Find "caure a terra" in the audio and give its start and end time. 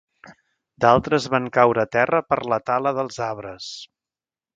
1.57-2.21